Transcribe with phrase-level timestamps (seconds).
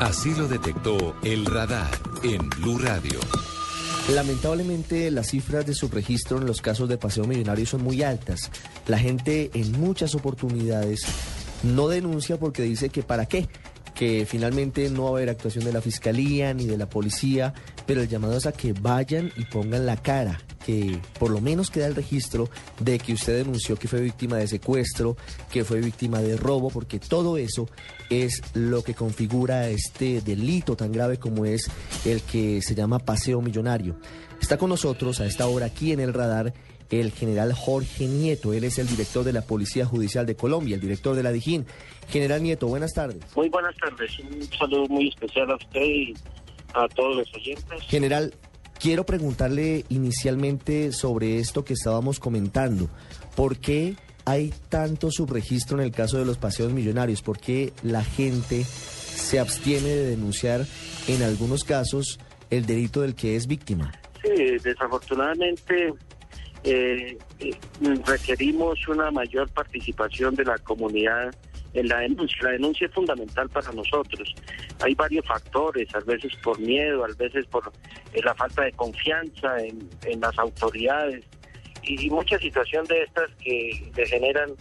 [0.00, 1.90] Así lo detectó el radar
[2.22, 3.20] en Blue Radio.
[4.12, 8.50] Lamentablemente las cifras de subregistro en los casos de paseo millonario son muy altas.
[8.86, 11.02] La gente en muchas oportunidades
[11.62, 13.48] no denuncia porque dice que para qué,
[13.94, 17.54] que finalmente no va a haber actuación de la fiscalía ni de la policía,
[17.86, 21.70] pero el llamado es a que vayan y pongan la cara, que por lo menos
[21.70, 22.48] queda el registro
[22.80, 25.16] de que usted denunció que fue víctima de secuestro,
[25.52, 27.68] que fue víctima de robo, porque todo eso
[28.10, 31.70] es lo que configura este delito tan grave como es
[32.04, 33.96] el que se llama paseo millonario.
[34.40, 36.52] Está con nosotros a esta hora aquí en el radar
[37.00, 38.52] el general Jorge Nieto.
[38.52, 41.66] Él es el director de la Policía Judicial de Colombia, el director de la DIJÍN.
[42.08, 43.24] General Nieto, buenas tardes.
[43.34, 44.18] Muy buenas tardes.
[44.18, 46.14] Un saludo muy especial a usted y
[46.74, 47.82] a todos los oyentes.
[47.88, 48.34] General,
[48.80, 52.88] quiero preguntarle inicialmente sobre esto que estábamos comentando.
[53.36, 57.22] ¿Por qué hay tanto subregistro en el caso de los paseos millonarios?
[57.22, 60.66] ¿Por qué la gente se abstiene de denunciar
[61.08, 62.18] en algunos casos
[62.50, 63.92] el delito del que es víctima?
[64.22, 65.92] Sí, desafortunadamente
[66.64, 67.54] eh, eh,
[68.06, 71.34] requerimos una mayor participación de la comunidad
[71.74, 72.38] en la denuncia.
[72.42, 74.34] La denuncia es fundamental para nosotros.
[74.80, 77.70] Hay varios factores, a veces por miedo, a veces por
[78.14, 81.24] eh, la falta de confianza en, las autoridades
[81.82, 84.52] y, muchas situaciones de estas que generan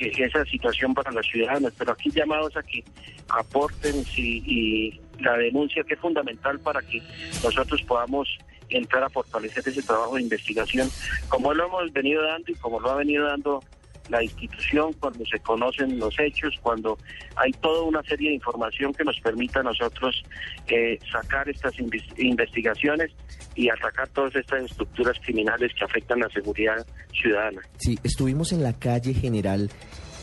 [0.00, 1.72] esa situación para los ciudadanos.
[1.78, 2.82] Pero aquí llamados a que
[3.28, 7.00] aporten y la denuncia que es fundamental para que
[7.44, 8.28] nosotros podamos
[8.76, 10.90] entrar a fortalecer ese trabajo de investigación,
[11.28, 13.62] como lo hemos venido dando y como lo ha venido dando
[14.08, 16.98] la institución cuando se conocen los hechos, cuando
[17.36, 20.22] hay toda una serie de información que nos permita a nosotros
[20.68, 21.74] eh, sacar estas
[22.18, 23.12] investigaciones
[23.54, 27.62] y atacar todas estas estructuras criminales que afectan la seguridad ciudadana.
[27.78, 29.70] Sí, estuvimos en la calle general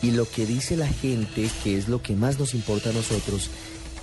[0.02, 3.50] y lo que dice la gente, que es lo que más nos importa a nosotros,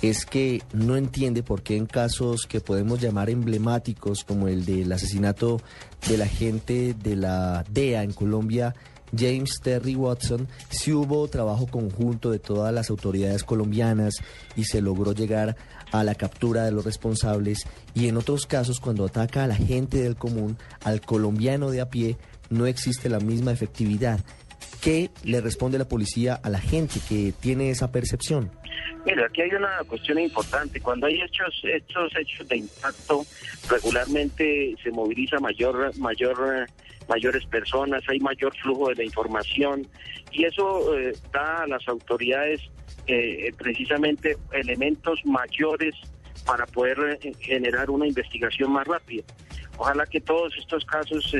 [0.02, 4.90] es que no entiende por qué en casos que podemos llamar emblemáticos como el del
[4.92, 5.60] asesinato
[6.08, 8.74] del agente de la DEA en Colombia,
[9.16, 14.14] James Terry Watson, sí hubo trabajo conjunto de todas las autoridades colombianas
[14.56, 15.56] y se logró llegar
[15.92, 20.02] a la captura de los responsables y en otros casos cuando ataca a la gente
[20.02, 22.16] del común, al colombiano de a pie,
[22.48, 24.20] no existe la misma efectividad.
[24.80, 28.50] ¿Qué le responde la policía a la gente que tiene esa percepción?
[29.04, 30.80] Mira, aquí hay una cuestión importante.
[30.80, 33.24] Cuando hay hechos, estos hechos de impacto,
[33.68, 36.66] regularmente se moviliza mayor, mayor,
[37.08, 39.86] mayores personas, hay mayor flujo de la información
[40.32, 42.60] y eso eh, da a las autoridades
[43.06, 45.94] eh, precisamente elementos mayores
[46.46, 49.24] para poder eh, generar una investigación más rápida.
[49.76, 51.34] Ojalá que todos estos casos,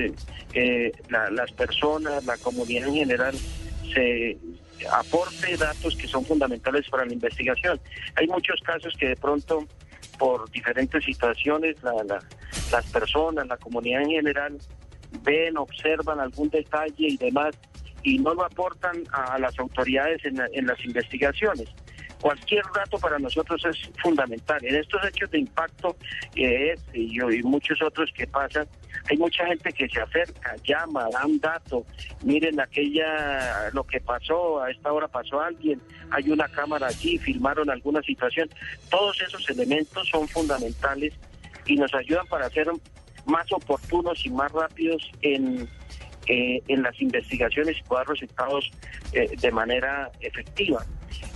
[1.10, 3.34] las personas, la comunidad en general,
[3.92, 4.38] se,
[4.88, 7.80] aporte datos que son fundamentales para la investigación.
[8.16, 9.66] Hay muchos casos que de pronto,
[10.18, 11.76] por diferentes situaciones,
[12.70, 14.58] las personas, la comunidad en general,
[15.22, 17.54] ven, observan algún detalle y demás,
[18.02, 21.68] y no lo aportan a las autoridades en las investigaciones.
[22.20, 24.62] Cualquier dato para nosotros es fundamental.
[24.62, 25.96] En estos hechos de impacto
[26.34, 26.44] y,
[26.92, 28.66] y muchos otros que pasan,
[29.08, 31.84] hay mucha gente que se acerca, llama, da un dato,
[32.22, 35.80] miren aquella, lo que pasó, a esta hora pasó alguien,
[36.10, 38.48] hay una cámara allí, filmaron alguna situación.
[38.90, 41.14] Todos esos elementos son fundamentales
[41.66, 42.68] y nos ayudan para ser
[43.26, 45.68] más oportunos y más rápidos en,
[46.26, 48.70] eh, en las investigaciones y poder resultados
[49.12, 50.84] eh, de manera efectiva.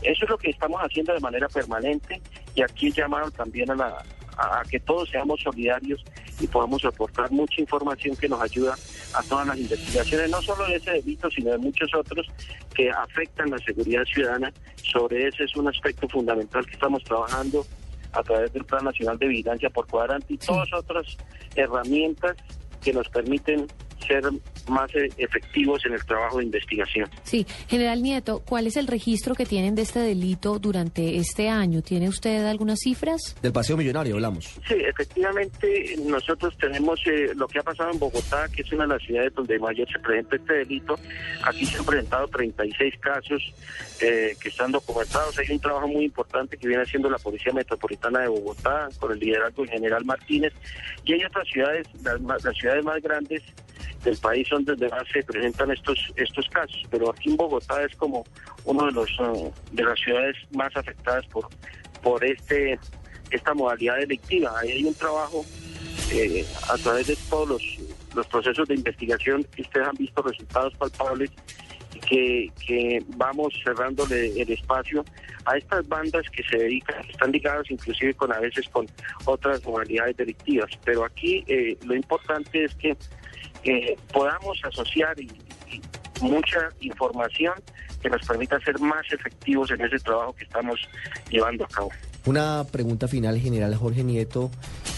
[0.02, 2.20] Eso es lo que estamos haciendo de manera permanente
[2.54, 4.04] y aquí llamaron también a, la,
[4.36, 6.04] a, que todos seamos solidarios
[6.40, 8.76] y podamos aportar mucha información que nos ayuda
[9.14, 12.26] a todas las investigaciones, no solo de ese delito, sino de muchos otros
[12.74, 14.52] que afectan la seguridad ciudadana.
[14.76, 17.64] Sobre ese es un aspecto fundamental que estamos trabajando
[18.12, 21.16] a través del Plan Nacional de Vigilancia por Cuadrante y todas otras
[21.54, 22.36] herramientas
[22.82, 23.66] que nos permiten
[24.06, 24.22] ser
[24.68, 27.08] más eh, efectivos en el trabajo de investigación.
[27.22, 31.82] Sí, general Nieto, ¿cuál es el registro que tienen de este delito durante este año?
[31.82, 33.36] ¿Tiene usted algunas cifras?
[33.42, 34.44] Del paseo millonario hablamos.
[34.66, 38.94] Sí, efectivamente nosotros tenemos eh, lo que ha pasado en Bogotá, que es una de
[38.94, 40.98] las ciudades donde mayor se presenta este delito.
[41.42, 43.54] Aquí se han presentado 36 casos
[44.00, 45.38] eh, que están documentados.
[45.38, 49.18] Hay un trabajo muy importante que viene haciendo la Policía Metropolitana de Bogotá con el
[49.18, 50.52] liderazgo del general Martínez.
[51.04, 53.42] Y hay otras ciudades, las ciudades más grandes
[54.04, 58.24] del país donde más se presentan estos estos casos, pero aquí en Bogotá es como
[58.64, 61.48] uno de los eh, de las ciudades más afectadas por
[62.02, 62.78] por este
[63.30, 64.52] esta modalidad delictiva.
[64.60, 65.44] Ahí hay un trabajo
[66.12, 67.62] eh, a través de todos los,
[68.14, 71.30] los procesos de investigación que ustedes han visto resultados palpables
[72.06, 75.04] que, que vamos cerrándole el espacio
[75.46, 78.86] a estas bandas que se dedican, están ligadas inclusive con a veces con
[79.24, 80.70] otras modalidades delictivas.
[80.84, 82.96] Pero aquí eh, lo importante es que
[84.12, 85.30] podamos asociar y,
[86.20, 87.54] mucha información
[88.00, 90.80] que nos permita ser más efectivos en ese trabajo que estamos
[91.28, 91.90] llevando a cabo.
[92.24, 94.50] Una pregunta final, general Jorge Nieto,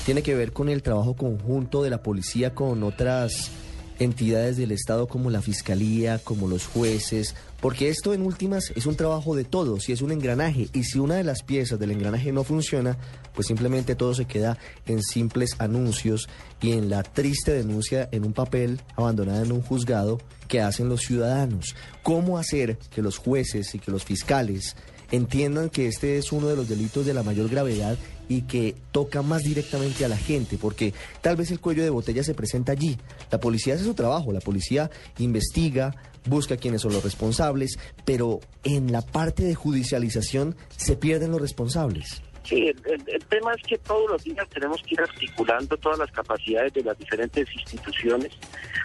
[0.05, 3.51] tiene que ver con el trabajo conjunto de la policía con otras
[3.99, 8.97] entidades del Estado como la Fiscalía, como los jueces, porque esto en últimas es un
[8.97, 12.33] trabajo de todos y es un engranaje, y si una de las piezas del engranaje
[12.33, 12.97] no funciona,
[13.35, 16.29] pues simplemente todo se queda en simples anuncios
[16.61, 20.19] y en la triste denuncia en un papel abandonada en un juzgado
[20.49, 21.75] que hacen los ciudadanos.
[22.03, 24.77] ¿Cómo hacer que los jueces y que los fiscales
[25.11, 27.97] entiendan que este es uno de los delitos de la mayor gravedad
[28.29, 32.23] y que toca más directamente a la gente, porque tal vez el cuello de botella
[32.23, 32.97] se presenta allí.
[33.31, 35.95] La policía hace su trabajo, la policía investiga,
[36.27, 42.23] busca quiénes son los responsables, pero en la parte de judicialización se pierden los responsables.
[42.49, 46.73] Sí, el, tema es que todos los días tenemos que ir articulando todas las capacidades
[46.75, 48.31] de las diferentes instituciones.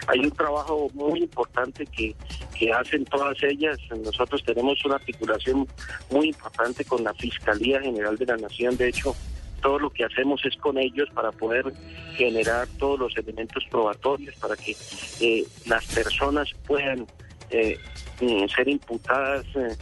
[0.08, 2.12] Hay un trabajo muy importante que,
[2.58, 3.78] que hacen todas ellas.
[4.04, 5.68] Nosotros tenemos una articulación
[6.10, 8.76] muy importante con la Fiscalía General de la Nación.
[8.76, 9.14] De hecho,
[9.62, 11.72] todo lo que hacemos es con ellos para poder
[12.16, 14.76] generar todos los elementos probatorios para que
[15.20, 17.06] eh, las personas puedan
[17.50, 17.78] eh,
[18.20, 19.76] mm, ser imputadas eh,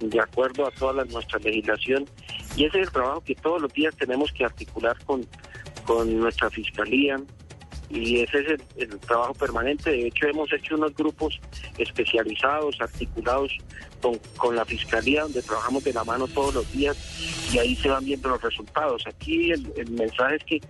[0.00, 2.06] de acuerdo a toda nuestra legislación.
[2.56, 5.24] Y ese es el trabajo que todos los días tenemos que articular con,
[5.84, 7.20] con nuestra fiscalía
[7.90, 9.90] y ese es el, trabajo permanente.
[9.90, 11.40] De hecho, hemos hecho unos grupos
[11.78, 13.52] especializados, articulados
[14.02, 16.96] con, con, la fiscalía, donde trabajamos de la mano todos los días
[17.52, 19.06] y ahí se van viendo los resultados.
[19.06, 20.60] Aquí el, mensaje es que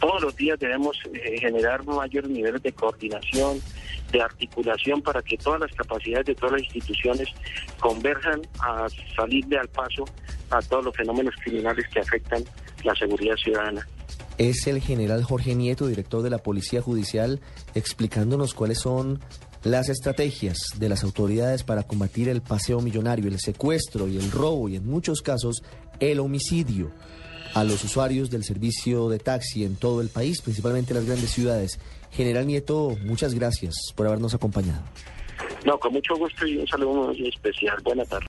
[0.00, 3.60] todos los días debemos eh, generar mayores niveles de coordinación,
[4.12, 7.28] de articulación para que todas las capacidades de todas las instituciones
[7.80, 8.86] converjan a
[9.16, 10.04] salirle al paso
[10.50, 12.44] a todos los fenómenos criminales que afectan
[12.84, 13.86] la seguridad ciudadana.
[14.38, 17.40] Es el general Jorge Nieto, director de la Policía Judicial,
[17.74, 19.20] explicándonos cuáles son
[19.64, 24.68] las estrategias de las autoridades para combatir el paseo millonario, el secuestro y el robo
[24.68, 25.62] y en muchos casos
[25.98, 26.92] el homicidio
[27.54, 31.30] a los usuarios del servicio de taxi en todo el país, principalmente en las grandes
[31.30, 31.80] ciudades.
[32.12, 34.82] General Nieto, muchas gracias por habernos acompañado.
[35.64, 37.76] No, con mucho gusto y un saludo muy especial.
[37.82, 38.26] Buenas tardes.